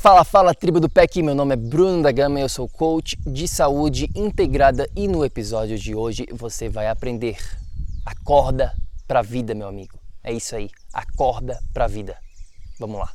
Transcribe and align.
Fala, 0.00 0.24
fala, 0.24 0.54
tribo 0.54 0.80
do 0.80 0.88
PEC, 0.88 1.22
meu 1.22 1.34
nome 1.34 1.52
é 1.52 1.56
Bruno 1.56 2.02
da 2.02 2.10
Gama, 2.10 2.40
eu 2.40 2.48
sou 2.48 2.66
coach 2.66 3.18
de 3.26 3.46
saúde 3.46 4.08
integrada 4.14 4.88
e 4.96 5.06
no 5.06 5.22
episódio 5.22 5.78
de 5.78 5.94
hoje 5.94 6.26
você 6.32 6.70
vai 6.70 6.88
aprender. 6.88 7.36
Acorda 8.06 8.72
pra 9.06 9.20
vida, 9.20 9.54
meu 9.54 9.68
amigo. 9.68 9.98
É 10.24 10.32
isso 10.32 10.56
aí, 10.56 10.70
acorda 10.90 11.60
pra 11.74 11.86
vida. 11.86 12.16
Vamos 12.78 12.98
lá. 12.98 13.10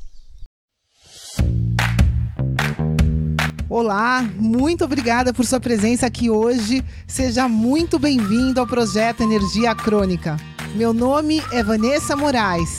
Olá, 3.68 4.22
muito 4.36 4.84
obrigada 4.84 5.34
por 5.34 5.44
sua 5.44 5.58
presença 5.58 6.06
aqui 6.06 6.30
hoje. 6.30 6.84
Seja 7.04 7.48
muito 7.48 7.98
bem-vindo 7.98 8.60
ao 8.60 8.66
projeto 8.66 9.24
Energia 9.24 9.74
Crônica. 9.74 10.36
Meu 10.76 10.94
nome 10.94 11.42
é 11.52 11.64
Vanessa 11.64 12.14
Moraes. 12.14 12.78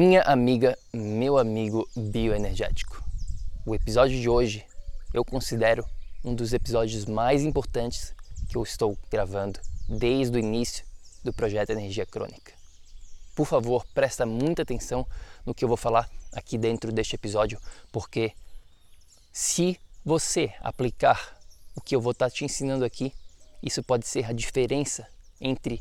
Minha 0.00 0.22
amiga, 0.22 0.78
meu 0.94 1.36
amigo 1.36 1.86
bioenergético. 1.94 3.04
O 3.66 3.74
episódio 3.74 4.18
de 4.18 4.30
hoje 4.30 4.64
eu 5.12 5.22
considero 5.22 5.84
um 6.24 6.34
dos 6.34 6.54
episódios 6.54 7.04
mais 7.04 7.42
importantes 7.42 8.14
que 8.48 8.56
eu 8.56 8.62
estou 8.62 8.96
gravando 9.10 9.60
desde 9.86 10.34
o 10.34 10.40
início 10.40 10.86
do 11.22 11.34
projeto 11.34 11.68
Energia 11.68 12.06
Crônica. 12.06 12.54
Por 13.36 13.44
favor, 13.46 13.84
presta 13.92 14.24
muita 14.24 14.62
atenção 14.62 15.06
no 15.44 15.54
que 15.54 15.62
eu 15.62 15.68
vou 15.68 15.76
falar 15.76 16.08
aqui 16.32 16.56
dentro 16.56 16.90
deste 16.90 17.16
episódio, 17.16 17.60
porque 17.92 18.32
se 19.30 19.78
você 20.02 20.50
aplicar 20.60 21.38
o 21.76 21.80
que 21.82 21.94
eu 21.94 22.00
vou 22.00 22.12
estar 22.12 22.30
te 22.30 22.42
ensinando 22.42 22.86
aqui, 22.86 23.12
isso 23.62 23.82
pode 23.82 24.08
ser 24.08 24.24
a 24.24 24.32
diferença 24.32 25.06
entre 25.38 25.78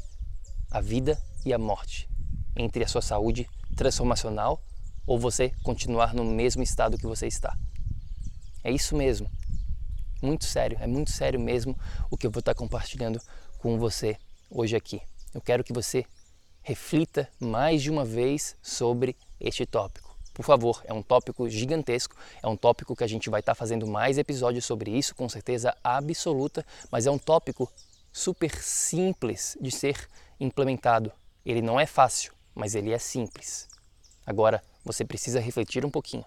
a 0.69 0.81
vida 0.81 1.17
e 1.45 1.53
a 1.53 1.57
morte, 1.57 2.09
entre 2.57 2.83
a 2.83 2.87
sua 2.89 3.01
saúde 3.01 3.47
transformacional 3.79 4.61
ou 5.07 5.17
você 5.17 5.53
continuar 5.63 6.13
no 6.13 6.25
mesmo 6.25 6.61
estado 6.61 6.97
que 6.97 7.07
você 7.07 7.27
está. 7.27 7.57
É 8.61 8.69
isso 8.69 8.93
mesmo. 8.93 9.31
Muito 10.21 10.43
sério, 10.43 10.77
é 10.81 10.85
muito 10.85 11.11
sério 11.11 11.39
mesmo 11.39 11.79
o 12.11 12.17
que 12.17 12.27
eu 12.27 12.31
vou 12.31 12.41
estar 12.41 12.53
compartilhando 12.53 13.21
com 13.57 13.79
você 13.79 14.17
hoje 14.51 14.75
aqui. 14.75 15.01
Eu 15.33 15.39
quero 15.39 15.63
que 15.63 15.71
você 15.71 16.05
reflita 16.61 17.29
mais 17.39 17.81
de 17.81 17.89
uma 17.89 18.03
vez 18.03 18.57
sobre 18.61 19.15
este 19.39 19.65
tópico. 19.65 20.13
Por 20.33 20.43
favor, 20.43 20.81
é 20.83 20.93
um 20.93 21.01
tópico 21.01 21.49
gigantesco, 21.49 22.17
é 22.43 22.47
um 22.49 22.57
tópico 22.57 22.97
que 22.97 23.03
a 23.05 23.07
gente 23.07 23.29
vai 23.29 23.39
estar 23.39 23.55
fazendo 23.55 23.87
mais 23.87 24.17
episódios 24.17 24.65
sobre 24.65 24.91
isso, 24.91 25.15
com 25.15 25.29
certeza 25.29 25.73
absoluta, 25.81 26.65
mas 26.91 27.05
é 27.05 27.11
um 27.11 27.17
tópico 27.17 27.71
super 28.11 28.53
simples 28.61 29.57
de 29.61 29.71
ser 29.71 30.05
implementado. 30.37 31.13
Ele 31.45 31.61
não 31.61 31.79
é 31.79 31.85
fácil, 31.85 32.33
mas 32.53 32.75
ele 32.75 32.91
é 32.91 32.99
simples. 32.99 33.69
Agora, 34.29 34.63
você 34.85 35.03
precisa 35.03 35.39
refletir 35.39 35.83
um 35.83 35.89
pouquinho. 35.89 36.23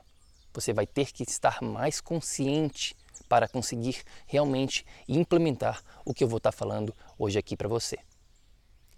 Você 0.52 0.72
vai 0.72 0.88
ter 0.88 1.12
que 1.12 1.22
estar 1.22 1.62
mais 1.62 2.00
consciente 2.00 2.96
para 3.28 3.46
conseguir 3.46 4.02
realmente 4.26 4.84
implementar 5.06 5.80
o 6.04 6.12
que 6.12 6.24
eu 6.24 6.28
vou 6.28 6.38
estar 6.38 6.50
falando 6.50 6.92
hoje 7.16 7.38
aqui 7.38 7.56
para 7.56 7.68
você. 7.68 7.96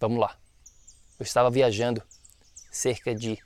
Vamos 0.00 0.18
lá. 0.18 0.38
Eu 1.20 1.22
estava 1.22 1.50
viajando 1.50 2.02
cerca 2.70 3.14
de 3.14 3.38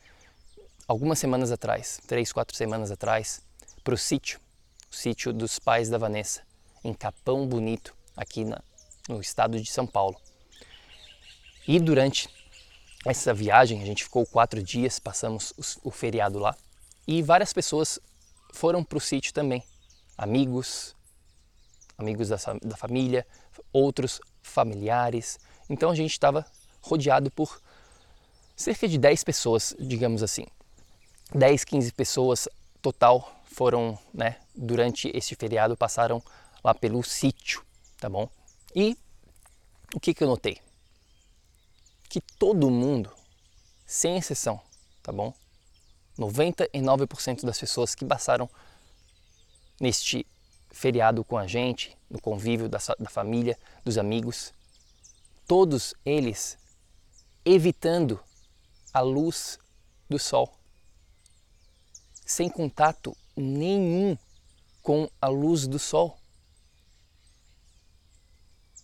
algumas 0.87 1.19
semanas 1.19 1.51
atrás, 1.51 2.01
três, 2.07 2.33
quatro 2.33 2.57
semanas 2.57 2.93
atrás, 2.93 3.43
para 3.83 3.95
o 3.95 3.99
sítio, 3.99 4.39
o 4.89 4.95
sítio 4.95 5.33
dos 5.33 5.59
pais 5.59 5.89
da 5.89 5.99
Vanessa, 5.99 6.43
em 6.85 6.95
Capão 6.95 7.49
Bonito, 7.49 7.97
aqui 8.17 8.45
na, 8.45 8.63
no 9.09 9.21
estado 9.21 9.61
de 9.61 9.69
São 9.69 9.89
Paulo. 9.89 10.21
E 11.67 11.81
durante 11.81 12.29
essa 13.05 13.33
viagem, 13.33 13.83
a 13.83 13.87
gente 13.87 14.05
ficou 14.05 14.27
quatro 14.27 14.63
dias, 14.63 14.99
passamos 14.99 15.53
o 15.83 15.91
feriado 15.91 16.39
lá 16.39 16.57
e 17.07 17.23
várias 17.23 17.53
pessoas 17.53 17.99
foram 18.53 18.83
para 18.85 18.99
o 18.99 19.01
sítio 19.01 19.33
também. 19.33 19.63
Amigos, 20.17 20.97
amigos 21.97 22.29
da, 22.29 22.37
da 22.63 22.77
família, 22.77 23.27
outros 23.73 24.21
familiares. 24.43 25.39
Então 25.71 25.91
a 25.91 25.95
gente 25.95 26.13
estava 26.13 26.45
rodeado 26.83 27.31
por 27.31 27.61
cerca 28.57 28.89
de 28.89 28.99
10 28.99 29.25
pessoas, 29.25 29.75
digamos 29.79 30.23
assim. 30.23 30.47
10, 31.35 31.65
15 31.65 31.93
pessoas 31.93 32.49
total 32.83 33.43
foram, 33.45 33.99
né, 34.13 34.37
durante 34.55 35.11
este 35.15 35.35
feriado, 35.35 35.77
passaram 35.77 36.23
lá 36.63 36.75
pelo 36.75 37.03
sítio, 37.03 37.63
tá 37.99 38.09
bom? 38.09 38.29
E 38.75 38.97
o 39.95 40.01
que, 40.01 40.13
que 40.15 40.23
eu 40.23 40.29
notei? 40.29 40.59
Que 42.09 42.21
todo 42.21 42.71
mundo, 42.71 43.11
sem 43.87 44.17
exceção, 44.17 44.61
tá 45.03 45.13
bom? 45.13 45.35
99% 46.19 47.45
das 47.45 47.59
pessoas 47.59 47.95
que 47.95 48.05
passaram 48.05 48.49
neste 49.81 50.27
feriado 50.71 51.25
com 51.25 51.37
a 51.37 51.47
gente, 51.47 51.97
no 52.11 52.21
convívio 52.21 52.69
da, 52.69 52.79
da 52.99 53.11
família, 53.11 53.59
dos 53.85 53.99
amigos, 53.99 54.53
todos 55.47 55.95
eles 56.05 56.59
evitando 57.45 58.21
a 58.93 59.01
luz 59.01 59.59
do 60.09 60.19
sol, 60.19 60.53
sem 62.25 62.49
contato 62.49 63.17
nenhum 63.37 64.17
com 64.83 65.09
a 65.21 65.29
luz 65.29 65.67
do 65.67 65.79
sol. 65.79 66.19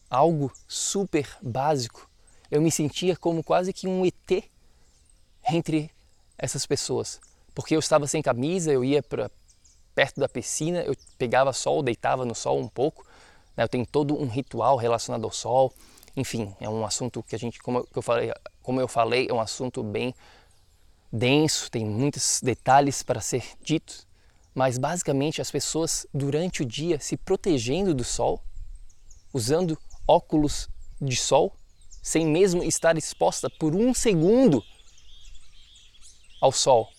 Algo 0.09 0.53
super 0.69 1.37
básico 1.43 2.09
eu 2.51 2.61
me 2.61 2.71
sentia 2.71 3.17
como 3.17 3.43
quase 3.43 3.73
que 3.73 3.87
um 3.87 4.05
ET 4.05 4.45
entre 5.49 5.91
essas 6.39 6.67
pessoas, 6.67 7.21
porque 7.55 7.75
eu 7.75 7.79
estava 7.79 8.07
sem 8.07 8.23
camisa, 8.23 8.73
eu 8.73 8.85
ia 8.85 9.03
para 9.03 9.31
perto 9.95 10.21
da 10.21 10.29
piscina, 10.29 10.83
eu 10.83 10.97
pegava 11.17 11.53
sol, 11.53 11.83
deitava 11.83 12.25
no 12.25 12.35
sol 12.35 12.59
um 12.59 12.69
pouco, 12.69 13.07
né? 13.57 13.65
eu 13.65 13.69
tenho 13.69 13.87
todo 13.87 14.21
um 14.21 14.27
ritual 14.27 14.77
relacionado 14.77 15.25
ao 15.25 15.31
sol, 15.31 15.73
enfim, 16.17 16.55
é 16.61 16.69
um 16.69 16.85
assunto 16.85 17.23
que 17.23 17.35
a 17.35 17.39
gente, 17.39 17.61
como 17.61 17.87
eu 17.95 18.03
falei, 18.03 18.33
como 18.63 18.81
eu 18.81 18.89
falei, 18.89 19.29
é 19.29 19.33
um 19.33 19.41
assunto 19.41 19.83
bem 19.83 20.15
denso, 21.13 21.71
tem 21.71 21.85
muitos 21.85 22.41
detalhes 22.43 23.03
para 23.03 23.21
ser 23.21 23.45
ditos, 23.63 24.07
mas 24.55 24.79
basicamente 24.79 25.41
as 25.41 25.51
pessoas 25.51 26.07
durante 26.13 26.63
o 26.63 26.67
dia 26.67 26.99
se 27.01 27.17
protegendo 27.17 27.95
do 27.95 28.05
sol, 28.05 28.43
usando 29.33 29.79
óculos 30.07 30.69
de 31.01 31.17
sol 31.17 31.53
sem 32.05 32.27
mesmo 32.27 32.63
estar 32.63 32.99
exposta 32.99 33.49
por 33.49 33.75
um 33.75 33.95
segundo 33.95 34.63
ao 36.39 36.53
sol. 36.53 36.91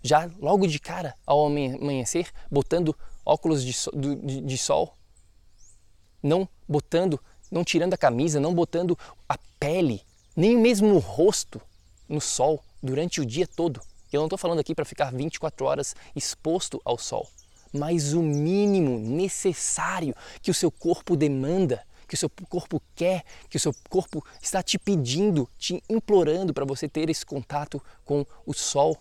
Já 0.00 0.30
logo 0.38 0.68
de 0.68 0.78
cara, 0.78 1.16
ao 1.26 1.46
amanhecer, 1.46 2.30
botando 2.48 2.96
óculos 3.26 3.64
de, 3.64 3.72
sol, 3.72 3.92
de, 3.96 4.40
de 4.42 4.56
sol, 4.56 4.96
não 6.22 6.48
botando, 6.68 7.20
não 7.50 7.64
tirando 7.64 7.94
a 7.94 7.98
camisa, 7.98 8.38
não 8.38 8.54
botando 8.54 8.96
a 9.28 9.36
pele, 9.58 10.02
nem 10.36 10.56
mesmo 10.56 10.94
o 10.94 10.98
rosto 11.00 11.60
no 12.08 12.20
sol 12.20 12.62
durante 12.80 13.20
o 13.20 13.26
dia 13.26 13.48
todo. 13.48 13.80
Eu 14.12 14.20
não 14.20 14.26
estou 14.26 14.38
falando 14.38 14.60
aqui 14.60 14.72
para 14.72 14.84
ficar 14.84 15.10
24 15.12 15.66
horas 15.66 15.96
exposto 16.14 16.80
ao 16.84 16.96
sol, 16.96 17.28
mas 17.72 18.12
o 18.12 18.22
mínimo 18.22 19.00
necessário 19.00 20.14
que 20.40 20.52
o 20.52 20.54
seu 20.54 20.70
corpo 20.70 21.16
demanda 21.16 21.84
que 22.14 22.16
o 22.16 22.18
seu 22.18 22.30
corpo 22.48 22.80
quer, 22.94 23.24
que 23.50 23.56
o 23.56 23.60
seu 23.60 23.74
corpo 23.90 24.24
está 24.40 24.62
te 24.62 24.78
pedindo, 24.78 25.50
te 25.58 25.82
implorando 25.88 26.54
para 26.54 26.64
você 26.64 26.88
ter 26.88 27.10
esse 27.10 27.26
contato 27.26 27.82
com 28.04 28.24
o 28.46 28.54
sol. 28.54 28.96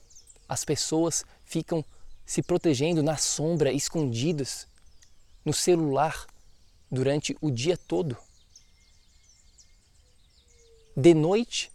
As 0.49 0.65
pessoas 0.65 1.23
ficam 1.45 1.85
se 2.25 2.41
protegendo 2.41 3.03
na 3.03 3.15
sombra, 3.15 3.71
escondidas 3.71 4.67
no 5.45 5.53
celular 5.53 6.25
durante 6.91 7.37
o 7.39 7.51
dia 7.51 7.77
todo. 7.77 8.17
De 10.97 11.13
noite, 11.13 11.71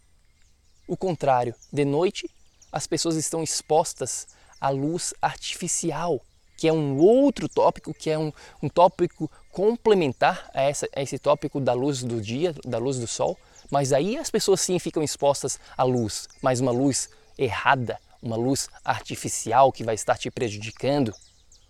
o 0.87 0.97
contrário, 0.97 1.55
de 1.71 1.85
noite 1.85 2.29
as 2.69 2.85
pessoas 2.85 3.15
estão 3.15 3.41
expostas 3.41 4.27
à 4.59 4.69
luz 4.69 5.13
artificial, 5.21 6.21
que 6.57 6.67
é 6.67 6.73
um 6.73 6.97
outro 6.97 7.47
tópico, 7.47 7.93
que 7.93 8.09
é 8.09 8.19
um, 8.19 8.33
um 8.61 8.67
tópico 8.67 9.31
complementar 9.59 10.49
a, 10.53 10.61
essa, 10.61 10.87
a 10.95 11.01
esse 11.01 11.19
tópico 11.19 11.59
da 11.59 11.73
luz 11.73 12.01
do 12.01 12.21
dia, 12.21 12.55
da 12.63 12.77
luz 12.77 12.97
do 12.97 13.05
sol. 13.05 13.37
Mas 13.69 13.91
aí 13.91 14.17
as 14.17 14.29
pessoas 14.29 14.61
sim 14.61 14.79
ficam 14.79 15.03
expostas 15.03 15.59
à 15.77 15.83
luz, 15.83 16.29
mas 16.41 16.61
uma 16.61 16.71
luz 16.71 17.09
errada, 17.37 17.99
uma 18.23 18.37
luz 18.37 18.69
artificial 18.85 19.69
que 19.69 19.83
vai 19.83 19.95
estar 19.95 20.17
te 20.17 20.31
prejudicando, 20.31 21.13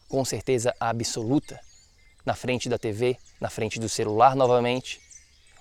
com 0.07 0.23
certeza 0.23 0.71
absoluta, 0.79 1.59
na 2.23 2.35
frente 2.35 2.69
da 2.69 2.77
TV, 2.77 3.17
na 3.41 3.49
frente 3.49 3.79
do 3.79 3.89
celular 3.89 4.35
novamente. 4.35 5.01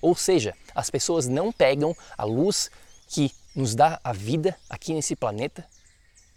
Ou 0.03 0.15
seja, 0.15 0.55
as 0.75 0.91
pessoas 0.91 1.27
não 1.27 1.51
pegam 1.51 1.97
a 2.15 2.25
luz 2.25 2.71
que 3.09 3.33
nos 3.57 3.75
dá 3.75 3.99
a 4.05 4.13
vida 4.13 4.55
aqui 4.69 4.93
nesse 4.93 5.17
planeta, 5.17 5.65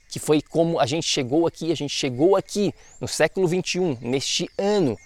que 0.09 0.19
foi 0.19 0.41
como 0.41 0.79
a 0.79 0.85
gente 0.85 1.05
chegou 1.05 1.45
aqui, 1.45 1.69
a 1.69 1.75
gente 1.75 1.93
chegou 1.93 2.37
aqui 2.37 2.73
no 3.01 3.09
século 3.09 3.45
21, 3.45 3.97
neste 3.99 4.49
ano, 4.57 4.97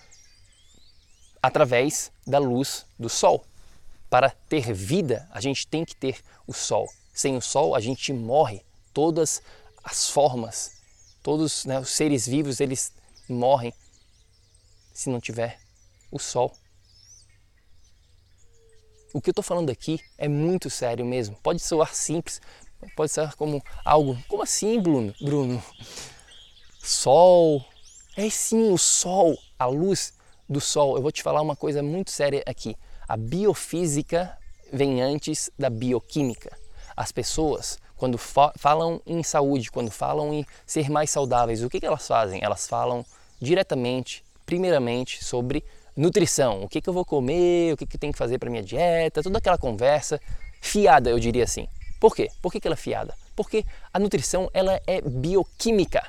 através 1.45 2.12
da 2.25 2.39
luz 2.39 2.88
do 2.97 3.07
sol. 3.07 3.45
Para 4.09 4.31
ter 4.31 4.74
vida, 4.74 5.30
a 5.31 5.39
gente 5.39 5.68
tem 5.68 5.86
que 5.86 5.95
ter 5.95 6.19
o 6.47 6.53
sol. 6.53 6.92
Sem 7.13 7.38
o 7.38 7.42
sol, 7.42 7.75
a 7.75 7.80
gente 7.80 8.12
morre. 8.12 8.65
Todas 8.92 9.44
as 9.83 10.09
formas, 10.09 10.71
todos 11.21 11.63
né, 11.65 11.80
os 11.80 11.89
seres 11.89 12.27
vivos, 12.27 12.59
eles 12.59 12.92
morrem 13.30 13.71
se 14.92 15.07
não 15.07 15.19
tiver 15.19 15.59
o 16.12 16.18
sol. 16.18 16.51
O 19.13 19.21
que 19.21 19.30
eu 19.30 19.33
estou 19.33 19.44
falando 19.44 19.69
aqui 19.69 20.00
é 20.18 20.27
muito 20.27 20.68
sério 20.68 21.06
mesmo. 21.06 21.36
Pode 21.44 21.59
soar 21.62 21.94
simples, 21.94 22.42
pode 22.95 23.12
ser 23.12 23.36
como 23.36 23.63
algo. 23.83 24.18
Como 24.27 24.42
assim, 24.42 24.80
Bruno? 24.80 25.13
Bruno? 25.21 25.63
Sol. 26.81 27.63
É 28.18 28.30
sim, 28.31 28.71
o 28.71 28.77
sol, 28.80 29.38
a 29.59 29.68
luz 29.68 30.15
do 30.47 30.62
sol. 30.62 30.95
Eu 30.95 31.01
vou 31.01 31.12
te 31.12 31.24
falar 31.24 31.42
uma 31.42 31.56
coisa 31.56 31.81
muito 31.81 32.12
séria 32.12 32.44
aqui. 32.45 32.75
A 33.07 33.18
biofísica 33.18 34.38
vem 34.71 35.01
antes 35.01 35.50
da 35.57 35.69
bioquímica. 35.69 36.57
As 36.95 37.12
pessoas, 37.12 37.77
quando 37.95 38.18
fa 38.18 38.53
falam 38.56 39.01
em 39.06 39.21
saúde, 39.24 39.71
quando 39.71 39.92
falam 39.92 40.33
em 40.33 40.45
ser 40.65 40.89
mais 40.89 41.09
saudáveis, 41.09 41.63
o 41.63 41.69
que, 41.69 41.80
que 41.80 41.86
elas 41.86 42.07
fazem? 42.07 42.39
Elas 42.44 42.68
falam 42.68 43.06
diretamente, 43.39 44.24
primeiramente, 44.45 45.24
sobre 45.24 45.63
nutrição, 45.95 46.63
o 46.63 46.68
que, 46.68 46.81
que 46.81 46.89
eu 46.89 46.94
vou 46.94 47.06
comer, 47.06 47.74
o 47.74 47.77
que, 47.77 47.86
que 47.86 47.95
eu 47.95 48.00
tenho 48.00 48.13
que 48.13 48.19
fazer 48.19 48.38
para 48.38 48.50
minha 48.50 48.63
dieta, 48.63 49.24
toda 49.24 49.38
aquela 49.38 49.57
conversa 49.57 50.19
fiada, 50.62 51.09
eu 51.09 51.19
diria 51.19 51.44
assim. 51.44 51.68
Por 52.00 52.15
quê? 52.15 52.30
Por 52.42 52.51
que, 52.51 52.59
que 52.59 52.68
ela 52.68 52.75
é 52.75 52.77
fiada? 52.77 53.13
Porque 53.36 53.65
a 53.94 54.00
nutrição 54.00 54.50
ela 54.53 54.81
é 54.86 55.01
bioquímica. 55.01 56.03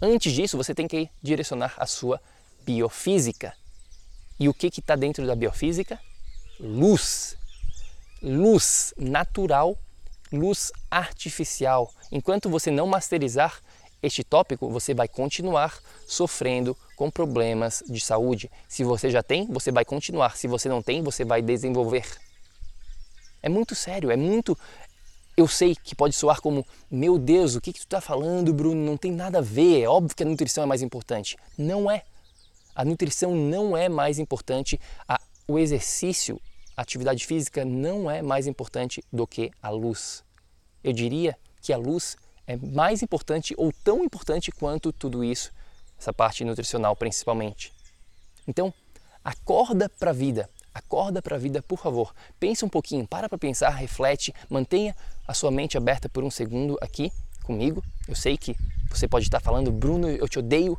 Antes 0.00 0.32
disso, 0.32 0.56
você 0.56 0.74
tem 0.74 0.86
que 0.86 1.08
direcionar 1.22 1.74
a 1.76 1.86
sua 1.86 2.20
biofísica. 2.64 3.54
E 4.38 4.48
o 4.48 4.54
que 4.54 4.66
está 4.66 4.94
dentro 4.94 5.26
da 5.26 5.34
biofísica? 5.34 5.98
Luz. 6.60 7.36
Luz 8.22 8.92
natural, 8.96 9.78
luz 10.32 10.72
artificial. 10.90 11.92
Enquanto 12.10 12.48
você 12.48 12.70
não 12.70 12.86
masterizar 12.86 13.60
este 14.02 14.22
tópico, 14.22 14.70
você 14.70 14.94
vai 14.94 15.08
continuar 15.08 15.78
sofrendo 16.06 16.76
com 16.96 17.10
problemas 17.10 17.82
de 17.88 18.00
saúde. 18.00 18.50
Se 18.68 18.84
você 18.84 19.10
já 19.10 19.22
tem, 19.22 19.46
você 19.46 19.70
vai 19.70 19.84
continuar. 19.84 20.36
Se 20.36 20.46
você 20.46 20.68
não 20.68 20.82
tem, 20.82 21.02
você 21.02 21.24
vai 21.24 21.42
desenvolver. 21.42 22.06
É 23.42 23.48
muito 23.48 23.74
sério, 23.74 24.10
é 24.10 24.16
muito. 24.16 24.58
Eu 25.36 25.46
sei 25.46 25.76
que 25.76 25.94
pode 25.94 26.14
soar 26.14 26.40
como: 26.40 26.66
meu 26.90 27.18
Deus, 27.18 27.54
o 27.54 27.60
que, 27.60 27.72
que 27.72 27.80
tu 27.80 27.84
está 27.84 28.00
falando, 28.00 28.52
Bruno? 28.52 28.84
Não 28.84 28.96
tem 28.96 29.12
nada 29.12 29.38
a 29.38 29.42
ver. 29.42 29.82
É 29.82 29.88
óbvio 29.88 30.16
que 30.16 30.22
a 30.22 30.26
nutrição 30.26 30.64
é 30.64 30.66
mais 30.66 30.82
importante. 30.82 31.36
Não 31.56 31.90
é. 31.90 32.02
A 32.76 32.84
nutrição 32.84 33.34
não 33.34 33.74
é 33.74 33.88
mais 33.88 34.18
importante. 34.18 34.78
A, 35.08 35.18
o 35.48 35.58
exercício, 35.58 36.38
a 36.76 36.82
atividade 36.82 37.24
física 37.24 37.64
não 37.64 38.10
é 38.10 38.20
mais 38.20 38.46
importante 38.46 39.02
do 39.10 39.26
que 39.26 39.50
a 39.62 39.70
luz. 39.70 40.22
Eu 40.84 40.92
diria 40.92 41.38
que 41.62 41.72
a 41.72 41.78
luz 41.78 42.18
é 42.46 42.54
mais 42.54 43.02
importante 43.02 43.54
ou 43.56 43.72
tão 43.82 44.04
importante 44.04 44.52
quanto 44.52 44.92
tudo 44.92 45.24
isso, 45.24 45.50
essa 45.98 46.12
parte 46.12 46.44
nutricional 46.44 46.94
principalmente. 46.94 47.72
Então, 48.46 48.72
acorda 49.24 49.88
para 49.88 50.10
a 50.10 50.14
vida, 50.14 50.50
acorda 50.74 51.22
para 51.22 51.36
a 51.36 51.38
vida, 51.38 51.62
por 51.62 51.78
favor. 51.78 52.14
Pensa 52.38 52.66
um 52.66 52.68
pouquinho, 52.68 53.06
para 53.06 53.26
para 53.26 53.38
pensar, 53.38 53.70
reflete, 53.70 54.34
mantenha 54.50 54.94
a 55.26 55.32
sua 55.32 55.50
mente 55.50 55.78
aberta 55.78 56.10
por 56.10 56.22
um 56.22 56.30
segundo 56.30 56.76
aqui 56.82 57.10
comigo. 57.42 57.82
Eu 58.06 58.14
sei 58.14 58.36
que 58.36 58.54
você 58.90 59.08
pode 59.08 59.24
estar 59.24 59.40
falando, 59.40 59.72
Bruno, 59.72 60.08
eu 60.08 60.28
te 60.28 60.38
odeio. 60.38 60.78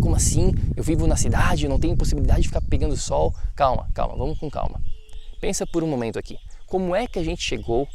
Como 0.00 0.14
assim? 0.14 0.52
Eu 0.76 0.82
vivo 0.82 1.06
na 1.06 1.16
cidade, 1.16 1.68
não 1.68 1.78
tenho 1.78 1.96
possibilidade 1.96 2.42
de 2.42 2.48
ficar 2.48 2.62
pegando 2.62 2.96
sol. 2.96 3.34
Calma, 3.54 3.88
calma, 3.94 4.16
vamos 4.16 4.38
com 4.38 4.50
calma. 4.50 4.82
Pensa 5.40 5.66
por 5.66 5.82
um 5.82 5.88
momento 5.88 6.18
aqui. 6.18 6.38
Como 6.66 6.94
é 6.94 7.06
que 7.06 7.18
a 7.18 7.24
gente 7.24 7.42
chegou 7.42 7.86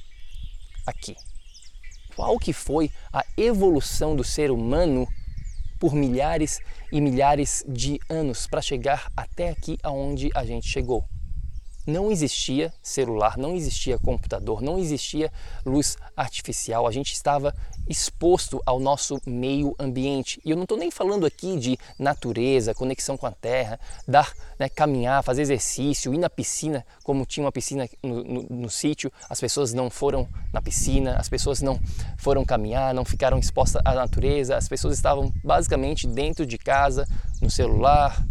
aqui? 0.85 1.15
qual 2.17 2.39
que 2.39 2.51
foi 2.51 2.89
a 3.13 3.23
evolução 3.37 4.15
do 4.15 4.23
ser 4.23 4.49
humano 4.49 5.07
por 5.79 5.93
milhares 5.93 6.59
e 6.91 6.99
milhares 6.99 7.63
de 7.67 7.99
anos 8.09 8.47
para 8.47 8.59
chegar 8.59 9.11
até 9.15 9.51
aqui 9.51 9.77
aonde 9.83 10.31
a 10.33 10.43
gente 10.43 10.67
chegou 10.67 11.05
não 11.87 12.11
existia 12.11 12.73
celular, 12.83 13.37
não 13.37 13.55
existia 13.55 13.97
computador, 13.97 14.61
não 14.61 14.77
existia 14.77 15.31
luz 15.65 15.97
artificial, 16.15 16.85
a 16.85 16.91
gente 16.91 17.13
estava 17.13 17.55
exposto 17.87 18.61
ao 18.65 18.79
nosso 18.79 19.21
meio 19.25 19.73
ambiente. 19.79 20.41
E 20.43 20.51
eu 20.51 20.57
não 20.57 20.63
estou 20.63 20.77
nem 20.77 20.91
falando 20.91 21.25
aqui 21.25 21.57
de 21.57 21.79
natureza, 21.97 22.73
conexão 22.73 23.15
com 23.15 23.25
a 23.25 23.31
terra, 23.31 23.79
dar, 24.05 24.33
né, 24.59 24.67
caminhar, 24.67 25.23
fazer 25.23 25.41
exercício, 25.41 26.13
ir 26.13 26.17
na 26.17 26.29
piscina, 26.29 26.85
como 27.03 27.25
tinha 27.25 27.45
uma 27.45 27.51
piscina 27.51 27.87
no, 28.03 28.23
no, 28.23 28.43
no 28.49 28.69
sítio, 28.69 29.11
as 29.29 29.39
pessoas 29.39 29.73
não 29.73 29.89
foram 29.89 30.27
na 30.51 30.61
piscina, 30.61 31.15
as 31.15 31.29
pessoas 31.29 31.61
não 31.61 31.79
foram 32.17 32.43
caminhar, 32.43 32.93
não 32.93 33.05
ficaram 33.05 33.39
expostas 33.39 33.81
à 33.85 33.93
natureza, 33.93 34.57
as 34.57 34.67
pessoas 34.67 34.95
estavam 34.95 35.31
basicamente 35.41 36.05
dentro 36.05 36.45
de 36.45 36.57
casa, 36.57 37.07
no 37.41 37.49
celular, 37.49 38.21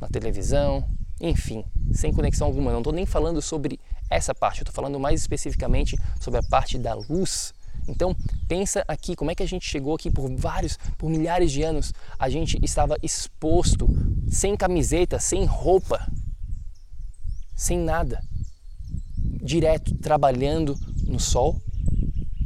na 0.00 0.08
televisão, 0.08 0.88
enfim, 1.24 1.64
sem 1.90 2.12
conexão 2.12 2.46
alguma. 2.46 2.70
Não 2.70 2.80
estou 2.80 2.92
nem 2.92 3.06
falando 3.06 3.40
sobre 3.40 3.80
essa 4.10 4.34
parte, 4.34 4.60
estou 4.60 4.74
falando 4.74 5.00
mais 5.00 5.20
especificamente 5.20 5.96
sobre 6.20 6.38
a 6.38 6.42
parte 6.42 6.76
da 6.78 6.92
luz. 6.94 7.54
Então, 7.88 8.14
pensa 8.46 8.84
aqui 8.86 9.16
como 9.16 9.30
é 9.30 9.34
que 9.34 9.42
a 9.42 9.48
gente 9.48 9.66
chegou 9.66 9.94
aqui 9.94 10.10
por 10.10 10.30
vários, 10.36 10.76
por 10.98 11.08
milhares 11.08 11.50
de 11.50 11.62
anos. 11.62 11.94
A 12.18 12.28
gente 12.28 12.58
estava 12.62 12.96
exposto, 13.02 13.88
sem 14.28 14.54
camiseta, 14.54 15.18
sem 15.18 15.46
roupa, 15.46 16.06
sem 17.54 17.78
nada, 17.78 18.22
direto 19.42 19.96
trabalhando 19.96 20.78
no 21.06 21.18
sol 21.18 21.58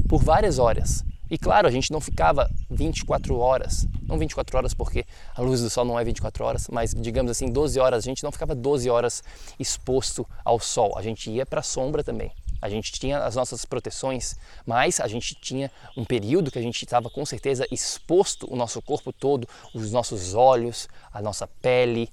por 0.08 0.23
várias 0.23 0.58
horas. 0.61 1.04
E 1.28 1.37
claro, 1.37 1.66
a 1.66 1.70
gente 1.70 1.90
não 1.90 2.00
ficava 2.00 2.49
24 2.70 3.37
horas, 3.37 3.87
não 4.08 4.18
24 4.18 4.56
horas 4.56 4.74
porque 4.74 5.04
a 5.34 5.42
luz 5.42 5.60
do 5.60 5.68
sol 5.68 5.84
não 5.84 6.00
é 6.00 6.02
24 6.02 6.44
horas, 6.44 6.66
mas 6.68 6.94
digamos 6.94 7.30
assim 7.30 7.52
12 7.52 7.78
horas, 7.78 8.04
a 8.04 8.08
gente 8.08 8.24
não 8.24 8.32
ficava 8.32 8.54
12 8.54 8.88
horas 8.88 9.22
exposto 9.58 10.26
ao 10.44 10.58
sol, 10.58 10.96
a 10.96 11.02
gente 11.02 11.30
ia 11.30 11.44
para 11.44 11.60
a 11.60 11.62
sombra 11.62 12.02
também. 12.02 12.32
A 12.60 12.68
gente 12.68 12.90
tinha 12.90 13.18
as 13.18 13.36
nossas 13.36 13.64
proteções, 13.64 14.36
mas 14.66 14.98
a 14.98 15.06
gente 15.06 15.34
tinha 15.36 15.70
um 15.96 16.04
período 16.04 16.50
que 16.50 16.58
a 16.58 16.62
gente 16.62 16.82
estava 16.82 17.08
com 17.08 17.24
certeza 17.24 17.66
exposto 17.70 18.52
o 18.52 18.56
nosso 18.56 18.82
corpo 18.82 19.12
todo, 19.12 19.48
os 19.72 19.92
nossos 19.92 20.34
olhos, 20.34 20.88
a 21.12 21.22
nossa 21.22 21.46
pele, 21.46 22.10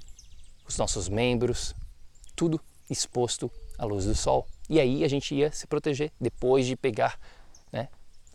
os 0.67 0.77
nossos 0.77 1.09
membros, 1.09 1.73
tudo 2.35 2.61
exposto 2.89 3.51
à 3.77 3.85
luz 3.85 4.05
do 4.05 4.13
sol. 4.13 4.47
E 4.69 4.79
aí 4.79 5.03
a 5.03 5.07
gente 5.07 5.33
ia 5.33 5.51
se 5.51 5.65
proteger 5.65 6.11
depois 6.21 6.65
de 6.65 6.75
pegar 6.75 7.19
né, 7.71 7.87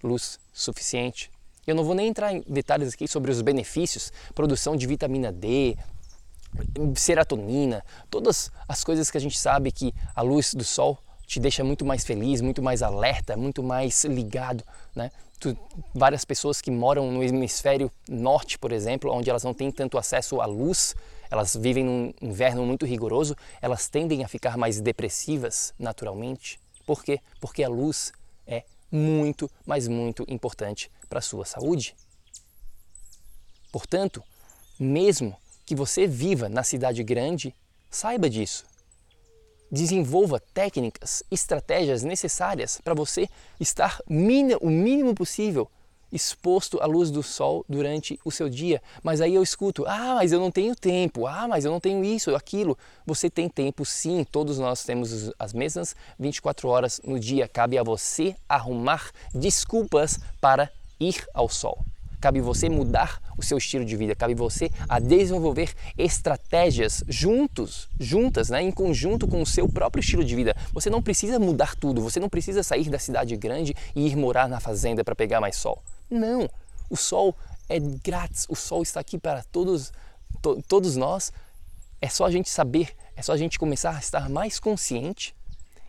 luz 0.03 0.39
suficiente. 0.53 1.31
Eu 1.71 1.77
não 1.77 1.85
vou 1.85 1.95
nem 1.95 2.09
entrar 2.09 2.33
em 2.33 2.43
detalhes 2.49 2.95
aqui 2.95 3.07
sobre 3.07 3.31
os 3.31 3.41
benefícios, 3.41 4.13
produção 4.35 4.75
de 4.75 4.89
vitamina 4.89 5.31
D, 5.31 5.77
serotonina, 6.97 7.85
todas 8.11 8.51
as 8.69 8.83
coisas 8.83 9.09
que 9.09 9.17
a 9.17 9.21
gente 9.21 9.39
sabe 9.39 9.71
que 9.71 9.95
a 10.17 10.21
luz 10.21 10.53
do 10.53 10.65
sol 10.65 10.99
te 11.29 11.39
deixa 11.39 11.63
muito 11.63 11.85
mais 11.85 12.05
feliz, 12.05 12.41
muito 12.41 12.61
mais 12.61 12.83
alerta, 12.83 13.37
muito 13.37 13.63
mais 13.63 14.05
ligado, 14.05 14.65
né? 14.97 15.13
Tu, 15.39 15.57
várias 15.95 16.25
pessoas 16.25 16.61
que 16.61 16.73
moram 16.73 17.09
no 17.13 17.23
hemisfério 17.23 17.89
norte, 18.09 18.59
por 18.59 18.73
exemplo, 18.73 19.13
onde 19.13 19.31
elas 19.31 19.45
não 19.45 19.55
têm 19.55 19.71
tanto 19.71 19.97
acesso 19.97 20.41
à 20.41 20.47
luz, 20.47 20.97
elas 21.31 21.55
vivem 21.55 21.85
num 21.85 22.13
inverno 22.21 22.67
muito 22.67 22.85
rigoroso, 22.85 23.37
elas 23.63 23.89
tendem 23.89 24.25
a 24.25 24.29
ficar 24.29 24.59
mais 24.59 24.81
depressivas 24.81 25.73
naturalmente. 25.79 26.59
Por 26.85 27.05
quê? 27.05 27.21
Porque 27.41 27.63
a 27.63 27.69
luz 27.69 28.13
é 28.45 28.65
muito, 28.91 29.49
mas 29.65 29.87
muito 29.87 30.25
importante 30.29 30.91
para 31.11 31.19
a 31.19 31.23
sua 31.23 31.45
saúde. 31.45 31.95
Portanto, 33.71 34.23
mesmo 34.79 35.37
que 35.67 35.75
você 35.75 36.07
viva 36.07 36.49
na 36.49 36.63
cidade 36.63 37.03
grande, 37.03 37.55
saiba 37.91 38.31
disso. 38.31 38.65
Desenvolva 39.71 40.41
técnicas, 40.41 41.23
estratégias 41.31 42.03
necessárias 42.03 42.81
para 42.83 42.95
você 42.95 43.29
estar 43.61 44.01
o 44.09 44.71
mínimo 44.71 45.15
possível 45.15 45.71
exposto 46.13 46.81
à 46.83 46.87
luz 46.87 47.11
do 47.11 47.23
sol 47.23 47.65
durante 47.69 48.19
o 48.25 48.31
seu 48.31 48.49
dia. 48.49 48.83
Mas 49.03 49.21
aí 49.21 49.35
eu 49.35 49.43
escuto: 49.43 49.85
ah, 49.87 50.17
mas 50.17 50.33
eu 50.33 50.41
não 50.41 50.51
tenho 50.51 50.75
tempo, 50.75 51.27
ah, 51.27 51.47
mas 51.47 51.65
eu 51.65 51.71
não 51.71 51.81
tenho 51.81 52.05
isso, 52.05 52.35
aquilo. 52.35 52.77
Você 53.07 53.31
tem 53.31 53.49
tempo 53.49 53.85
sim, 53.85 54.25
todos 54.25 54.59
nós 54.59 54.85
temos 54.85 55.31
as 55.39 55.53
mesmas 55.53 55.95
24 56.19 56.69
horas 56.69 57.01
no 57.05 57.19
dia. 57.19 57.49
Cabe 57.49 57.79
a 57.79 57.83
você 57.83 58.35
arrumar 58.49 59.11
desculpas 59.33 60.19
para 60.41 60.71
ir 61.01 61.27
ao 61.35 61.49
sol. 61.49 61.85
Cabe 62.21 62.43
você 62.43 62.69
mudar 62.69 63.19
o 63.39 63.43
seu 63.43 63.57
estilo 63.57 63.83
de 63.83 63.97
vida, 63.97 64.15
cabe 64.15 64.35
você 64.35 64.71
a 64.87 65.01
desenvolver 65.01 65.73
estratégias 65.97 67.03
juntos, 67.09 67.89
juntas, 67.99 68.51
né, 68.51 68.61
em 68.61 68.71
conjunto 68.71 69.27
com 69.27 69.41
o 69.41 69.47
seu 69.47 69.67
próprio 69.67 70.01
estilo 70.01 70.23
de 70.23 70.37
vida. 70.37 70.55
Você 70.75 70.91
não 70.91 71.01
precisa 71.01 71.39
mudar 71.39 71.75
tudo, 71.75 72.03
você 72.03 72.21
não 72.21 72.29
precisa 72.29 72.63
sair 72.63 72.91
da 72.91 72.99
cidade 72.99 73.35
grande 73.39 73.75
e 73.97 74.07
ir 74.07 74.17
morar 74.17 74.51
na 74.51 74.61
fazenda 74.61 75.03
para 75.03 75.15
pegar 75.15 75.41
mais 75.41 75.57
sol. 75.57 75.83
Não, 76.11 76.47
o 76.91 76.97
sol 76.97 77.35
é 77.71 77.81
grátis, 77.81 78.47
o 78.51 78.55
sol 78.55 78.83
está 78.83 79.01
aqui 79.01 79.17
para 79.17 79.43
todos, 79.45 79.91
to, 80.43 80.63
todos 80.69 80.97
nós. 80.97 81.33
É 82.03 82.09
só 82.09 82.27
a 82.27 82.31
gente 82.31 82.51
saber, 82.51 82.91
é 83.17 83.23
só 83.23 83.33
a 83.33 83.37
gente 83.37 83.59
começar 83.59 83.97
a 83.97 83.99
estar 83.99 84.29
mais 84.29 84.61
consciente 84.61 85.35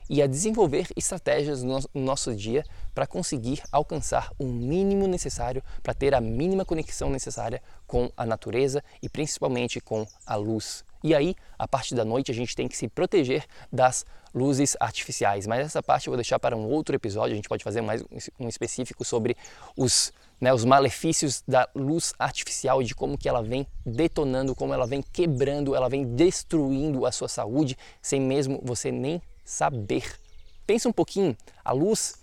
e 0.10 0.22
a 0.22 0.27
desenvolver 0.27 0.88
estratégias 0.96 1.63
no 1.63 1.79
nosso 1.93 2.36
dia 2.36 2.63
para 2.93 3.08
conseguir 3.08 3.62
alcançar 3.72 4.31
o 4.38 4.46
mínimo 4.46 5.08
necessário 5.08 5.63
para 5.81 5.93
ter 5.93 6.13
a 6.13 6.22
mínima 6.22 6.65
conexão 6.65 7.10
necessária 7.10 7.62
com 7.88 8.12
a 8.15 8.25
natureza 8.25 8.84
e 9.01 9.10
principalmente 9.10 9.79
com 9.79 10.05
a 10.25 10.36
luz. 10.36 10.84
E 11.03 11.15
aí, 11.15 11.36
a 11.58 11.67
parte 11.67 11.96
da 11.96 12.05
noite, 12.05 12.31
a 12.31 12.34
gente 12.34 12.55
tem 12.55 12.67
que 12.67 12.77
se 12.77 12.88
proteger 12.88 13.46
das 13.72 14.05
luzes 14.34 14.77
artificiais. 14.79 15.48
Mas 15.48 15.65
essa 15.65 15.81
parte 15.81 16.08
eu 16.08 16.12
vou 16.12 16.17
deixar 16.17 16.39
para 16.39 16.55
um 16.55 16.67
outro 16.67 16.96
episódio. 16.96 17.34
A 17.34 17.36
gente 17.36 17.50
pode 17.50 17.63
fazer 17.63 17.81
mais 17.81 18.03
um 18.39 18.48
específico 18.48 19.03
sobre 19.03 19.36
os, 19.75 20.13
né, 20.39 20.53
os 20.53 20.63
malefícios 20.63 21.43
da 21.48 21.67
luz 21.75 22.13
artificial 22.20 22.84
de 22.84 22.93
como 22.93 23.17
que 23.17 23.27
ela 23.27 23.41
vem 23.41 23.65
detonando, 23.86 24.55
como 24.55 24.74
ela 24.74 24.86
vem 24.86 25.01
quebrando, 25.01 25.75
ela 25.75 25.89
vem 25.89 26.05
destruindo 26.15 27.05
a 27.05 27.12
sua 27.12 27.27
saúde 27.27 27.77
sem 28.01 28.22
mesmo 28.22 28.62
você 28.63 28.91
nem 28.91 29.22
saber. 29.51 30.17
Pensa 30.65 30.88
um 30.88 30.93
pouquinho, 30.93 31.36
a 31.63 31.74
luz, 31.74 32.15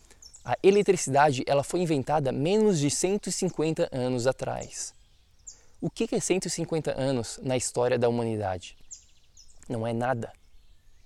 a 0.42 0.56
eletricidade, 0.62 1.44
ela 1.47 1.62
foi 1.62 1.80
inventada 1.80 2.32
menos 2.32 2.78
de 2.78 2.90
150 2.90 3.88
anos 3.92 4.26
atrás. 4.26 4.94
O 5.78 5.90
que 5.90 6.08
é 6.14 6.20
150 6.20 6.99
anos 6.99 7.38
na 7.42 7.56
história 7.56 7.99
da 7.99 8.08
humanidade? 8.08 8.76
Não 9.68 9.87
é 9.87 9.92
nada. 9.92 10.32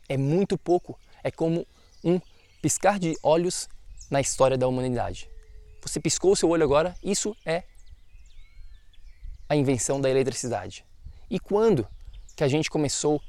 É 0.09 0.17
muito 0.17 0.57
pouco. 0.57 0.99
É 1.25 1.31
como 1.31 1.67
um 2.05 2.21
piscar 2.63 3.01
de 3.01 3.17
olhos 3.23 3.69
na 4.09 4.21
história 4.21 4.57
da 4.57 4.69
humanidade. 4.69 5.29
Você 5.83 5.99
piscou 5.99 6.33
o 6.33 6.37
seu 6.37 6.49
olho 6.51 6.63
agora, 6.63 6.95
isso 7.03 7.37
é 7.45 7.65
a 9.49 9.57
invenção 9.57 10.01
da 10.01 10.09
eletricidade. 10.09 10.85
E 11.29 11.41
quando 11.41 11.87
que 12.37 12.45
a 12.45 12.49
gente 12.49 12.71
começou 12.71 13.21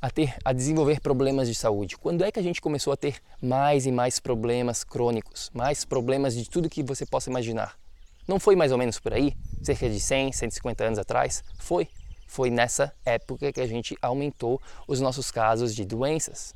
a 0.00 0.10
ter 0.10 0.36
a 0.44 0.52
desenvolver 0.52 1.00
problemas 1.00 1.48
de 1.48 1.54
saúde? 1.54 1.96
Quando 1.96 2.24
é 2.24 2.30
que 2.30 2.38
a 2.38 2.42
gente 2.42 2.60
começou 2.60 2.92
a 2.92 2.96
ter 2.96 3.20
mais 3.42 3.86
e 3.86 3.92
mais 3.92 4.18
problemas 4.18 4.84
crônicos, 4.84 5.50
mais 5.54 5.84
problemas 5.84 6.34
de 6.34 6.48
tudo 6.48 6.68
que 6.68 6.82
você 6.82 7.06
possa 7.06 7.30
imaginar? 7.30 7.78
Não 8.26 8.40
foi 8.40 8.56
mais 8.56 8.72
ou 8.72 8.78
menos 8.78 8.98
por 8.98 9.12
aí? 9.12 9.36
Cerca 9.62 9.88
de 9.88 10.00
100, 10.00 10.32
150 10.32 10.84
anos 10.84 10.98
atrás? 10.98 11.44
Foi. 11.58 11.88
Foi 12.26 12.50
nessa 12.50 12.92
época 13.04 13.52
que 13.52 13.60
a 13.60 13.66
gente 13.66 13.96
aumentou 14.02 14.60
os 14.86 15.00
nossos 15.00 15.30
casos 15.30 15.74
de 15.74 15.84
doenças. 15.84 16.54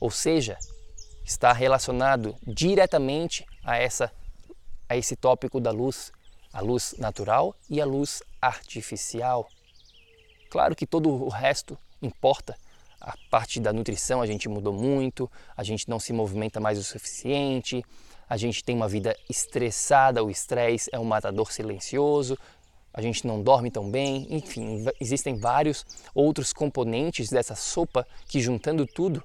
Ou 0.00 0.10
seja, 0.10 0.58
está 1.24 1.52
relacionado 1.52 2.36
diretamente 2.46 3.44
a, 3.62 3.76
essa, 3.76 4.10
a 4.88 4.96
esse 4.96 5.14
tópico 5.14 5.60
da 5.60 5.70
luz, 5.70 6.10
a 6.52 6.60
luz 6.60 6.94
natural 6.98 7.54
e 7.68 7.80
a 7.80 7.84
luz 7.84 8.22
artificial. 8.40 9.46
Claro 10.48 10.74
que 10.74 10.86
todo 10.86 11.10
o 11.10 11.28
resto 11.28 11.78
importa, 12.02 12.56
a 13.00 13.14
parte 13.30 13.60
da 13.60 13.72
nutrição 13.72 14.20
a 14.20 14.26
gente 14.26 14.48
mudou 14.48 14.72
muito, 14.72 15.30
a 15.56 15.62
gente 15.62 15.88
não 15.88 16.00
se 16.00 16.12
movimenta 16.12 16.58
mais 16.58 16.78
o 16.78 16.84
suficiente, 16.84 17.84
a 18.28 18.36
gente 18.36 18.64
tem 18.64 18.74
uma 18.74 18.88
vida 18.88 19.16
estressada, 19.28 20.24
o 20.24 20.30
estresse 20.30 20.90
é 20.92 20.98
um 20.98 21.04
matador 21.04 21.52
silencioso, 21.52 22.36
a 22.92 23.02
gente 23.02 23.26
não 23.26 23.42
dorme 23.42 23.70
tão 23.70 23.90
bem, 23.90 24.26
enfim, 24.30 24.84
existem 25.00 25.36
vários 25.36 25.84
outros 26.14 26.52
componentes 26.52 27.28
dessa 27.28 27.54
sopa 27.54 28.06
que, 28.26 28.40
juntando 28.40 28.86
tudo, 28.86 29.22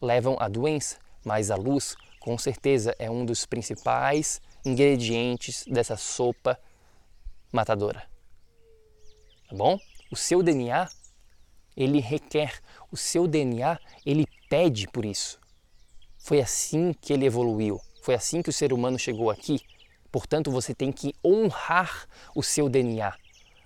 levam 0.00 0.36
à 0.38 0.48
doença, 0.48 0.98
mas 1.24 1.50
a 1.50 1.56
luz, 1.56 1.96
com 2.20 2.36
certeza, 2.36 2.94
é 2.98 3.10
um 3.10 3.24
dos 3.24 3.46
principais 3.46 4.40
ingredientes 4.64 5.64
dessa 5.66 5.96
sopa 5.96 6.60
matadora. 7.50 8.02
Tá 9.48 9.56
bom? 9.56 9.78
O 10.10 10.16
seu 10.16 10.42
DNA, 10.42 10.86
ele 11.76 12.00
requer, 12.00 12.60
o 12.90 12.96
seu 12.96 13.26
DNA, 13.28 13.78
ele 14.04 14.26
pede 14.48 14.86
por 14.88 15.04
isso. 15.04 15.38
Foi 16.18 16.40
assim 16.40 16.92
que 16.92 17.12
ele 17.12 17.26
evoluiu. 17.26 17.80
Foi 18.02 18.14
assim 18.14 18.42
que 18.42 18.50
o 18.50 18.52
ser 18.52 18.72
humano 18.72 18.98
chegou 18.98 19.30
aqui. 19.30 19.60
Portanto, 20.10 20.50
você 20.50 20.74
tem 20.74 20.90
que 20.90 21.14
honrar 21.24 22.08
o 22.34 22.42
seu 22.42 22.68
DNA. 22.68 23.12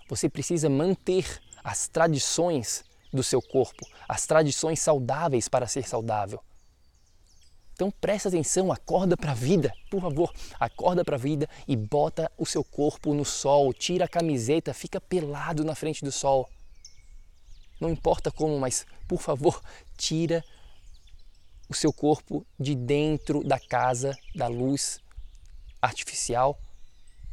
Você 0.09 0.29
precisa 0.29 0.69
manter 0.69 1.41
as 1.63 1.89
tradições 1.89 2.85
do 3.13 3.23
seu 3.23 3.41
corpo, 3.41 3.87
as 4.09 4.27
tradições 4.27 4.81
saudáveis 4.81 5.49
para 5.49 5.67
ser 5.67 5.87
saudável. 5.87 6.43
Então 7.75 7.91
presta 7.91 8.29
atenção, 8.29 8.71
acorda 8.71 9.17
para 9.17 9.33
a 9.33 9.35
vida, 9.35 9.73
por 9.91 10.03
favor, 10.03 10.33
acorda 10.59 11.03
para 11.03 11.17
a 11.17 11.19
vida 11.19 11.49
e 11.67 11.75
bota 11.75 12.31
o 12.37 12.45
seu 12.45 12.63
corpo 12.63 13.15
no 13.15 13.25
sol, 13.25 13.73
tira 13.73 14.05
a 14.05 14.09
camiseta, 14.09 14.75
fica 14.75 15.01
pelado 15.01 15.65
na 15.65 15.75
frente 15.75 16.05
do 16.05 16.13
sol. 16.13 16.47
Não 17.81 17.89
importa 17.89 18.31
como, 18.31 18.59
mas 18.61 18.87
por 19.09 19.23
favor, 19.23 19.61
tira 19.97 20.45
o 21.69 21.75
seu 21.75 21.93
corpo 21.93 22.47
de 22.59 22.75
dentro 22.75 23.43
da 23.43 23.59
casa 23.59 24.17
da 24.35 24.47
luz 24.47 25.01
artificial, 25.81 26.61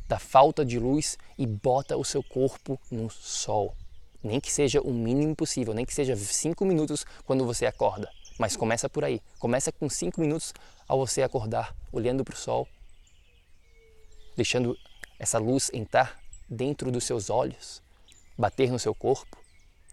da 0.07 0.17
falta 0.17 0.63
de 0.63 0.79
luz 0.79 1.17
e 1.37 1.45
bota 1.45 1.97
o 1.97 2.05
seu 2.05 2.23
corpo 2.23 2.79
no 2.89 3.09
sol. 3.09 3.75
Nem 4.23 4.39
que 4.39 4.51
seja 4.51 4.79
o 4.81 4.93
mínimo 4.93 5.35
possível, 5.35 5.73
nem 5.73 5.85
que 5.85 5.93
seja 5.93 6.15
cinco 6.15 6.63
minutos 6.65 7.05
quando 7.25 7.45
você 7.45 7.65
acorda. 7.65 8.09
Mas 8.39 8.55
começa 8.55 8.87
por 8.87 9.03
aí. 9.03 9.21
Começa 9.39 9.71
com 9.71 9.89
cinco 9.89 10.21
minutos 10.21 10.53
ao 10.87 10.99
você 10.99 11.23
acordar, 11.23 11.75
olhando 11.91 12.23
para 12.23 12.33
o 12.33 12.37
sol, 12.37 12.67
deixando 14.35 14.77
essa 15.19 15.39
luz 15.39 15.69
entrar 15.73 16.19
dentro 16.49 16.91
dos 16.91 17.03
seus 17.03 17.29
olhos, 17.29 17.81
bater 18.37 18.71
no 18.71 18.79
seu 18.79 18.95
corpo 18.95 19.46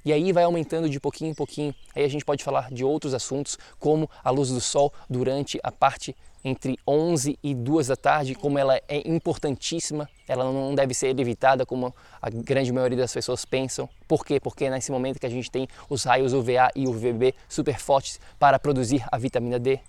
e 0.04 0.12
aí 0.12 0.32
vai 0.32 0.44
aumentando 0.44 0.88
de 0.88 1.00
pouquinho 1.00 1.30
em 1.30 1.34
pouquinho. 1.34 1.75
Aí 1.94 2.04
a 2.04 2.08
gente 2.08 2.25
pode 2.25 2.44
falar 2.44 2.70
de 2.70 2.84
outros 2.84 3.14
assuntos, 3.14 3.58
como 3.78 4.08
a 4.23 4.30
luz 4.30 4.50
do 4.50 4.61
sol 4.61 4.92
durante 5.08 5.58
a 5.62 5.73
parte 5.73 6.14
entre 6.44 6.78
11 6.87 7.38
e 7.42 7.54
2 7.54 7.87
da 7.87 7.96
tarde, 7.96 8.34
como 8.34 8.58
ela 8.58 8.76
é 8.87 9.08
importantíssima, 9.08 10.08
ela 10.28 10.44
não 10.44 10.75
deve 10.75 10.92
ser 10.92 11.18
evitada 11.18 11.64
como 11.64 11.94
a 12.20 12.28
grande 12.28 12.70
maioria 12.70 12.99
das 12.99 13.14
pessoas 13.14 13.46
pensam. 13.46 13.88
Por 14.06 14.26
quê? 14.26 14.38
Porque 14.38 14.66
é 14.66 14.70
nesse 14.70 14.92
momento 14.92 15.18
que 15.18 15.26
a 15.26 15.30
gente 15.30 15.50
tem 15.50 15.66
os 15.88 16.04
raios 16.04 16.34
UVA 16.34 16.70
e 16.76 16.87
UVB 16.87 17.34
super 17.49 17.78
fortes 17.78 18.20
para 18.38 18.58
produzir 18.58 19.02
a 19.11 19.16
vitamina 19.16 19.58
D. 19.58 19.80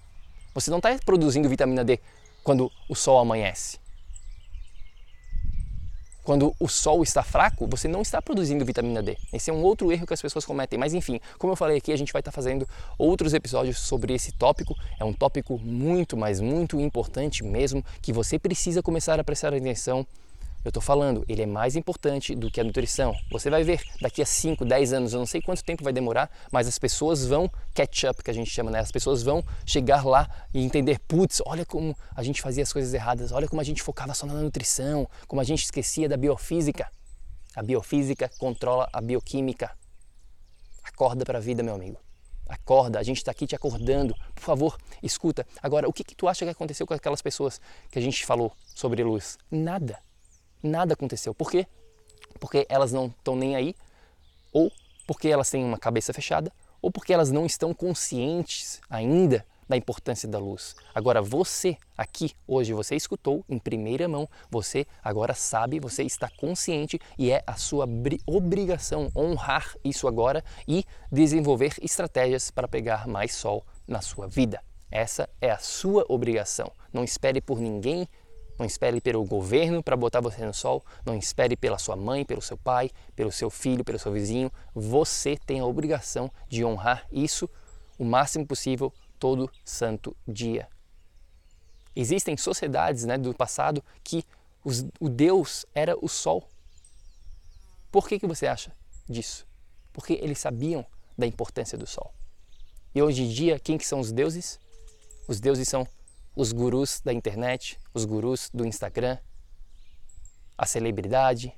Você 0.54 0.72
não 0.72 0.78
está 0.78 0.98
produzindo 1.06 1.50
vitamina 1.50 1.84
D 1.84 2.00
quando 2.42 2.72
o 2.88 2.96
sol 2.96 3.20
amanhece. 3.20 3.85
Quando 6.26 6.56
o 6.60 6.68
sol 6.68 7.04
está 7.04 7.22
fraco, 7.22 7.68
você 7.68 7.88
não 7.88 8.02
está 8.02 8.20
produzindo 8.20 8.66
vitamina 8.66 9.04
D. 9.04 9.16
Esse 9.32 9.52
é 9.52 9.54
um 9.54 9.62
outro 9.62 9.92
erro 9.92 10.08
que 10.08 10.14
as 10.14 10.22
pessoas 10.22 10.44
cometem. 10.44 10.78
Mas 10.78 10.92
enfim, 10.92 11.22
como 11.38 11.54
eu 11.54 11.56
falei 11.56 11.78
aqui, 11.78 11.92
a 11.92 11.96
gente 11.96 12.12
vai 12.12 12.20
estar 12.20 12.32
fazendo 12.32 12.68
outros 12.98 13.32
episódios 13.36 13.78
sobre 13.78 14.12
esse 14.16 14.32
tópico. 14.32 14.76
É 15.00 15.06
um 15.06 15.14
tópico 15.14 15.60
muito, 15.60 16.18
mas 16.18 16.42
muito 16.42 16.80
importante 16.80 17.44
mesmo, 17.44 17.86
que 18.02 18.12
você 18.12 18.40
precisa 18.40 18.82
começar 18.82 19.20
a 19.20 19.24
prestar 19.24 19.54
atenção 19.54 20.06
eu 20.66 20.70
estou 20.70 20.82
falando, 20.82 21.24
ele 21.28 21.44
é 21.44 21.46
mais 21.46 21.76
importante 21.76 22.34
do 22.34 22.50
que 22.50 22.60
a 22.60 22.64
nutrição. 22.64 23.16
Você 23.30 23.52
vai 23.52 23.64
ver 23.64 23.84
daqui 24.02 24.20
a 24.20 24.26
5, 24.26 24.66
10 24.66 24.94
anos, 24.94 25.14
eu 25.14 25.20
não 25.20 25.26
sei 25.28 25.40
quanto 25.40 25.64
tempo 25.64 25.84
vai 25.84 25.94
demorar, 25.94 26.28
mas 26.52 26.68
as 26.68 26.80
pessoas 26.80 27.24
vão 27.24 27.48
catch 27.76 28.06
up, 28.06 28.24
que 28.24 28.32
a 28.32 28.34
gente 28.34 28.50
chama, 28.50 28.72
né? 28.72 28.80
As 28.80 28.92
pessoas 28.92 29.22
vão 29.22 29.44
chegar 29.64 30.04
lá 30.04 30.28
e 30.52 30.66
entender, 30.66 30.98
putz, 31.08 31.40
olha 31.46 31.64
como 31.64 31.96
a 32.16 32.24
gente 32.24 32.42
fazia 32.42 32.64
as 32.64 32.74
coisas 32.74 32.92
erradas, 32.96 33.32
olha 33.32 33.48
como 33.48 33.62
a 33.62 33.64
gente 33.64 33.84
focava 33.84 34.16
só 34.16 34.26
na 34.26 34.34
nutrição, 34.34 35.08
como 35.28 35.40
a 35.40 35.44
gente 35.44 35.64
esquecia 35.64 36.10
da 36.10 36.18
biofísica. 36.18 36.90
A 37.56 37.62
biofísica 37.62 38.28
controla 38.40 38.90
a 38.92 39.00
bioquímica. 39.00 39.72
Acorda 40.84 41.24
para 41.24 41.38
a 41.38 41.42
vida, 41.42 41.62
meu 41.62 41.76
amigo. 41.76 42.00
Acorda, 42.48 43.00
a 43.00 43.04
gente 43.04 43.18
está 43.18 43.30
aqui 43.30 43.46
te 43.46 43.56
acordando. 43.56 44.16
Por 44.34 44.44
favor, 44.44 44.78
escuta. 45.04 45.46
Agora, 45.62 45.88
o 45.88 45.94
que, 45.94 46.04
que 46.04 46.16
tu 46.16 46.28
acha 46.28 46.44
que 46.44 46.50
aconteceu 46.50 46.88
com 46.88 46.96
aquelas 46.96 47.22
pessoas 47.22 47.62
que 47.92 48.00
a 48.00 48.02
gente 48.02 48.26
falou 48.26 48.52
sobre 48.74 49.04
luz? 49.04 49.38
Nada. 49.52 50.05
Nada 50.66 50.94
aconteceu. 50.94 51.34
Por 51.34 51.52
quê? 51.52 51.68
Porque 52.40 52.66
elas 52.68 52.92
não 52.92 53.06
estão 53.06 53.36
nem 53.36 53.56
aí, 53.56 53.76
ou 54.52 54.72
porque 55.06 55.28
elas 55.28 55.50
têm 55.50 55.64
uma 55.64 55.78
cabeça 55.78 56.12
fechada, 56.12 56.52
ou 56.82 56.90
porque 56.90 57.14
elas 57.14 57.32
não 57.32 57.46
estão 57.46 57.72
conscientes 57.72 58.82
ainda 58.90 59.46
da 59.70 59.78
importância 59.78 60.28
da 60.28 60.40
luz. 60.40 60.76
Agora 60.94 61.22
você 61.22 61.78
aqui 61.96 62.34
hoje 62.48 62.74
você 62.74 62.96
escutou 62.96 63.44
em 63.48 63.60
primeira 63.60 64.08
mão, 64.08 64.28
você 64.50 64.88
agora 65.04 65.36
sabe, 65.36 65.80
você 65.80 66.04
está 66.04 66.30
consciente 66.30 67.00
e 67.18 67.32
é 67.32 67.44
a 67.46 67.56
sua 67.56 67.88
obrigação 68.26 69.12
honrar 69.16 69.76
isso 69.84 70.08
agora 70.08 70.44
e 70.68 70.84
desenvolver 71.12 71.76
estratégias 71.80 72.50
para 72.50 72.68
pegar 72.68 73.08
mais 73.08 73.36
sol 73.36 73.64
na 73.88 74.02
sua 74.02 74.28
vida. 74.28 74.64
Essa 74.92 75.30
é 75.40 75.52
a 75.52 75.60
sua 75.60 76.06
obrigação. 76.10 76.72
Não 76.94 77.04
espere 77.04 77.42
por 77.42 77.60
ninguém 77.60 78.08
não 78.58 78.66
espere 78.66 79.02
pelo 79.02 79.24
governo 79.26 79.84
para 79.84 79.98
botar 79.98 80.22
você 80.22 80.46
no 80.46 80.54
sol. 80.54 80.84
Não 81.06 81.16
espere 81.16 81.56
pela 81.58 81.78
sua 81.78 81.96
mãe, 81.96 82.24
pelo 82.24 82.42
seu 82.42 82.58
pai, 82.58 82.90
pelo 83.16 83.32
seu 83.32 83.50
filho, 83.50 83.84
pelo 83.84 84.00
seu 84.00 84.12
vizinho. 84.12 84.52
Você 84.74 85.38
tem 85.46 85.60
a 85.60 85.66
obrigação 85.66 86.32
de 86.48 86.64
honrar 86.64 87.06
isso 87.12 87.50
o 87.98 88.06
máximo 88.06 88.46
possível 88.46 88.94
todo 89.20 89.52
santo 89.64 90.16
dia. 90.28 90.68
Existem 91.96 92.36
sociedades 92.36 93.06
né, 93.06 93.18
do 93.18 93.34
passado 93.34 93.84
que 94.04 94.26
os, 94.64 94.86
o 95.00 95.10
Deus 95.10 95.66
era 95.74 95.96
o 96.02 96.08
sol. 96.08 96.50
Por 97.92 98.08
que, 98.08 98.20
que 98.20 98.28
você 98.28 98.48
acha 98.48 98.74
disso? 99.08 99.48
Porque 99.94 100.14
eles 100.14 100.40
sabiam 100.40 100.86
da 101.18 101.26
importância 101.26 101.78
do 101.78 101.88
sol. 101.88 102.14
E 102.94 103.02
hoje 103.02 103.24
em 103.24 103.30
dia, 103.30 103.60
quem 103.60 103.78
que 103.78 103.86
são 103.86 104.00
os 104.00 104.12
deuses? 104.12 104.60
Os 105.28 105.40
deuses 105.40 105.68
são 105.68 105.88
os 106.36 106.52
gurus 106.52 107.00
da 107.00 107.14
internet, 107.14 107.80
os 107.94 108.04
gurus 108.04 108.50
do 108.54 108.66
Instagram, 108.66 109.18
a 110.58 110.66
celebridade, 110.66 111.54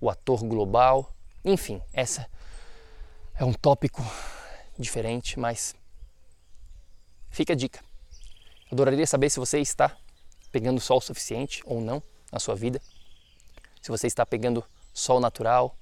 o 0.00 0.08
ator 0.08 0.42
global, 0.42 1.14
enfim, 1.44 1.82
essa 1.92 2.28
é 3.34 3.44
um 3.44 3.52
tópico 3.52 4.02
diferente, 4.78 5.38
mas 5.38 5.74
fica 7.28 7.52
a 7.52 7.56
dica. 7.56 7.80
Adoraria 8.72 9.06
saber 9.06 9.30
se 9.30 9.38
você 9.38 9.60
está 9.60 9.96
pegando 10.50 10.80
sol 10.80 11.00
suficiente 11.00 11.62
ou 11.66 11.80
não 11.80 12.02
na 12.32 12.38
sua 12.38 12.54
vida, 12.54 12.80
se 13.82 13.90
você 13.90 14.06
está 14.06 14.24
pegando 14.24 14.64
sol 14.92 15.20
natural 15.20 15.76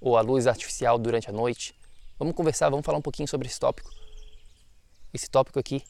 ou 0.00 0.16
a 0.16 0.20
luz 0.20 0.46
artificial 0.46 0.98
durante 0.98 1.28
a 1.28 1.32
noite. 1.32 1.74
Vamos 2.18 2.34
conversar, 2.34 2.70
vamos 2.70 2.86
falar 2.86 2.98
um 2.98 3.02
pouquinho 3.02 3.28
sobre 3.28 3.48
esse 3.48 3.58
tópico. 3.58 3.90
Esse 5.12 5.28
tópico 5.28 5.58
aqui 5.58 5.82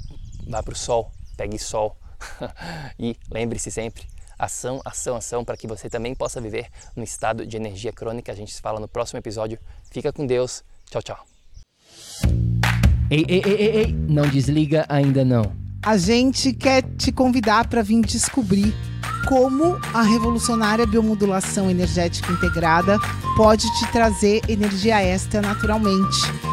Vá 0.47 0.61
para 0.61 0.73
o 0.73 0.75
sol. 0.75 1.09
Pegue 1.37 1.57
sol 1.57 1.95
e 2.99 3.15
lembre-se 3.31 3.71
sempre, 3.71 4.07
ação, 4.37 4.81
ação, 4.83 5.15
ação, 5.15 5.45
para 5.45 5.57
que 5.57 5.67
você 5.67 5.89
também 5.89 6.13
possa 6.13 6.41
viver 6.41 6.67
no 6.95 7.03
estado 7.03 7.45
de 7.45 7.57
energia 7.57 7.91
crônica. 7.91 8.31
A 8.31 8.35
gente 8.35 8.53
se 8.53 8.61
fala 8.61 8.79
no 8.79 8.87
próximo 8.87 9.19
episódio. 9.19 9.59
Fica 9.91 10.11
com 10.11 10.25
Deus. 10.25 10.63
Tchau, 10.89 11.01
tchau. 11.01 11.25
Ei, 13.09 13.25
ei, 13.27 13.41
ei, 13.45 13.53
ei, 13.53 13.77
ei, 13.77 13.93
não 13.93 14.27
desliga 14.27 14.85
ainda 14.89 15.23
não. 15.23 15.55
A 15.85 15.97
gente 15.97 16.53
quer 16.53 16.81
te 16.97 17.11
convidar 17.11 17.67
para 17.67 17.81
vir 17.81 18.01
descobrir 18.01 18.73
como 19.27 19.79
a 19.93 20.01
revolucionária 20.01 20.85
biomodulação 20.85 21.69
energética 21.69 22.31
integrada 22.31 22.97
pode 23.35 23.63
te 23.79 23.91
trazer 23.91 24.41
energia 24.49 25.01
extra 25.01 25.41
naturalmente 25.41 26.52